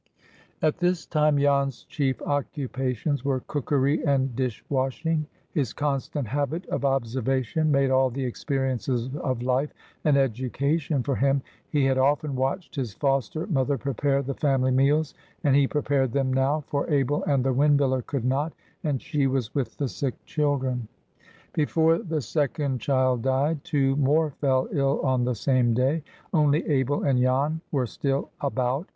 [0.63, 5.27] At this time Jan's chief occupations were cookery and dish washing.
[5.51, 9.71] His constant habit of observation made all the experiences of life
[10.03, 15.13] an education for him; he had often watched his foster mother prepare the family meals,
[15.43, 19.53] and he prepared them now, for Abel and the windmiller could not, and she was
[19.53, 20.87] with the sick children.
[21.53, 26.01] Before the second child died, two more fell ill on the same day.
[26.33, 28.87] Only Abel and Jan were still "about."